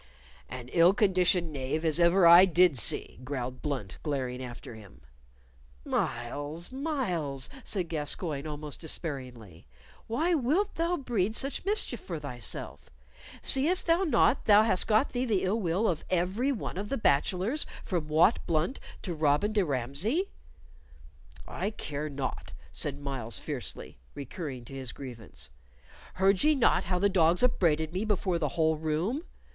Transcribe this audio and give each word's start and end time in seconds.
"An 0.49 0.67
ill 0.69 0.95
conditioned 0.95 1.53
knave 1.53 1.85
as 1.85 1.99
ever 1.99 2.25
I 2.25 2.45
did 2.45 2.75
see," 2.75 3.19
growled 3.23 3.61
Blunt, 3.61 3.99
glaring 4.01 4.41
after 4.43 4.73
him. 4.73 5.01
"Myles, 5.85 6.71
Myles," 6.71 7.49
said 7.63 7.87
Gascoyne, 7.87 8.47
almost 8.47 8.81
despairingly, 8.81 9.67
"why 10.07 10.33
wilt 10.33 10.73
thou 10.73 10.97
breed 10.97 11.35
such 11.35 11.65
mischief 11.65 11.99
for 11.99 12.19
thyself? 12.19 12.89
Seest 13.43 13.85
thou 13.85 14.03
not 14.03 14.45
thou 14.45 14.63
hast 14.63 14.87
got 14.87 15.11
thee 15.11 15.23
the 15.23 15.43
ill 15.43 15.59
will 15.59 15.87
of 15.87 16.03
every 16.09 16.51
one 16.51 16.79
of 16.79 16.89
the 16.89 16.97
bachelors, 16.97 17.67
from 17.83 18.07
Wat 18.07 18.39
Blunt 18.47 18.79
to 19.03 19.13
Robin 19.13 19.53
de 19.53 19.63
Ramsey?" 19.63 20.29
"I 21.47 21.69
care 21.69 22.09
not," 22.09 22.53
said 22.71 22.97
Myles, 22.97 23.37
fiercely, 23.37 23.99
recurring 24.15 24.65
to 24.65 24.73
his 24.73 24.93
grievance. 24.93 25.51
"Heard 26.15 26.43
ye 26.43 26.55
not 26.55 26.85
how 26.85 26.97
the 26.97 27.07
dogs 27.07 27.43
upbraided 27.43 27.93
me 27.93 28.03
before 28.03 28.39
the 28.39 28.49
whole 28.57 28.77
room? 28.77 29.25